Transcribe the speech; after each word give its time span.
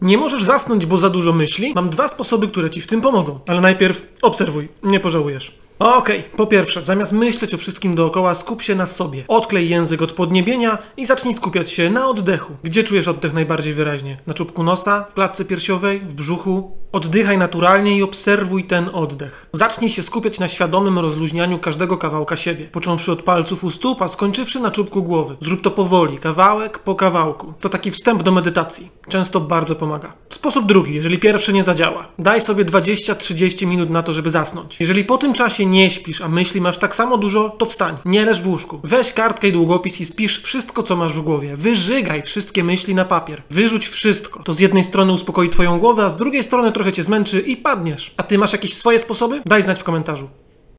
Nie 0.00 0.18
możesz 0.18 0.44
zasnąć, 0.44 0.86
bo 0.86 0.98
za 0.98 1.10
dużo 1.10 1.32
myśli? 1.32 1.72
Mam 1.74 1.90
dwa 1.90 2.08
sposoby, 2.08 2.48
które 2.48 2.70
ci 2.70 2.80
w 2.80 2.86
tym 2.86 3.00
pomogą. 3.00 3.40
Ale 3.46 3.60
najpierw 3.60 4.06
obserwuj, 4.22 4.68
nie 4.82 5.00
pożałujesz. 5.00 5.58
Okej, 5.78 6.22
po 6.36 6.46
pierwsze, 6.46 6.82
zamiast 6.82 7.12
myśleć 7.12 7.54
o 7.54 7.58
wszystkim 7.58 7.94
dookoła, 7.94 8.34
skup 8.34 8.62
się 8.62 8.74
na 8.74 8.86
sobie. 8.86 9.24
Odklej 9.28 9.68
język 9.68 10.02
od 10.02 10.12
podniebienia 10.12 10.78
i 10.96 11.06
zacznij 11.06 11.34
skupiać 11.34 11.70
się 11.70 11.90
na 11.90 12.08
oddechu. 12.08 12.52
Gdzie 12.62 12.84
czujesz 12.84 13.08
oddech 13.08 13.32
najbardziej 13.32 13.74
wyraźnie? 13.74 14.16
Na 14.26 14.34
czubku 14.34 14.62
nosa, 14.62 15.04
w 15.10 15.14
klatce 15.14 15.44
piersiowej, 15.44 16.00
w 16.00 16.14
brzuchu? 16.14 16.72
Oddychaj 16.92 17.38
naturalnie 17.38 17.96
i 17.96 18.02
obserwuj 18.02 18.64
ten 18.64 18.90
oddech. 18.92 19.46
Zacznij 19.52 19.90
się 19.90 20.02
skupiać 20.02 20.40
na 20.40 20.48
świadomym 20.48 20.98
rozluźnianiu 20.98 21.58
każdego 21.58 21.96
kawałka 21.96 22.36
siebie, 22.36 22.64
począwszy 22.64 23.12
od 23.12 23.22
palców 23.22 23.64
u 23.64 23.70
stóp, 23.70 24.02
a 24.02 24.08
skończywszy 24.08 24.60
na 24.60 24.70
czubku 24.70 25.02
głowy. 25.02 25.36
Zrób 25.40 25.60
to 25.60 25.70
powoli, 25.70 26.18
kawałek 26.18 26.78
po 26.78 26.94
kawałku. 26.94 27.52
To 27.60 27.68
taki 27.68 27.90
wstęp 27.90 28.22
do 28.22 28.32
medytacji. 28.32 28.88
Często 29.08 29.40
bardzo 29.40 29.74
pomaga. 29.74 30.12
Sposób 30.30 30.66
drugi, 30.66 30.94
jeżeli 30.94 31.18
pierwszy 31.18 31.52
nie 31.52 31.62
zadziała. 31.62 32.08
Daj 32.18 32.40
sobie 32.40 32.64
20-30 32.64 33.66
minut 33.66 33.90
na 33.90 34.02
to, 34.02 34.14
żeby 34.14 34.30
zasnąć. 34.30 34.80
Jeżeli 34.80 35.04
po 35.04 35.18
tym 35.18 35.32
czasie 35.32 35.66
nie 35.66 35.90
śpisz, 35.90 36.20
a 36.20 36.28
myśli 36.28 36.60
masz 36.60 36.78
tak 36.78 36.96
samo 36.96 37.18
dużo, 37.18 37.50
to 37.50 37.66
wstań. 37.66 37.96
Nie 38.04 38.24
leż 38.24 38.42
w 38.42 38.48
łóżku. 38.48 38.80
Weź 38.84 39.12
kartkę 39.12 39.48
i 39.48 39.52
długopis 39.52 40.00
i 40.00 40.06
spisz 40.06 40.42
wszystko, 40.42 40.82
co 40.82 40.96
masz 40.96 41.12
w 41.12 41.20
głowie. 41.20 41.56
Wyżygaj 41.56 42.22
wszystkie 42.22 42.64
myśli 42.64 42.94
na 42.94 43.04
papier. 43.04 43.42
Wyrzuć 43.50 43.88
wszystko. 43.88 44.42
To 44.42 44.54
z 44.54 44.60
jednej 44.60 44.84
strony 44.84 45.12
uspokoi 45.12 45.50
twoją 45.50 45.78
głowę, 45.78 46.04
a 46.04 46.08
z 46.08 46.16
drugiej 46.16 46.42
strony 46.42 46.72
trochę 46.78 46.92
cię 46.92 47.02
zmęczy 47.02 47.40
i 47.40 47.56
padniesz. 47.56 48.14
A 48.16 48.22
ty 48.22 48.38
masz 48.38 48.52
jakieś 48.52 48.74
swoje 48.74 48.98
sposoby? 48.98 49.40
Daj 49.46 49.62
znać 49.62 49.80
w 49.80 49.84
komentarzu. 49.84 50.28